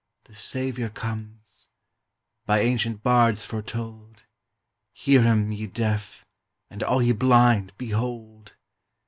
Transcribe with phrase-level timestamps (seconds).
[0.23, 1.67] The Saviour comes!
[2.47, 4.25] by ancient bards foretold:
[4.93, 6.25] Hear him, ye deaf!
[6.71, 8.55] and all ye blind, behold!